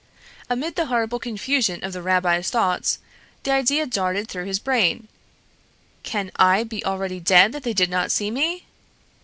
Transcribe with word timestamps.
Amid 0.49 0.77
the 0.77 0.87
horrible 0.87 1.19
confusion 1.19 1.83
of 1.83 1.93
the 1.93 2.01
rabbi's 2.01 2.49
thoughts, 2.49 2.97
the 3.43 3.51
idea 3.51 3.85
darted 3.85 4.27
through 4.27 4.45
his 4.45 4.57
brain: 4.57 5.09
"Can 6.01 6.31
I 6.37 6.63
be 6.63 6.83
already 6.83 7.19
dead 7.19 7.51
that 7.51 7.61
they 7.61 7.73
did 7.73 7.91
not 7.91 8.11
see 8.11 8.31
me?" 8.31 8.65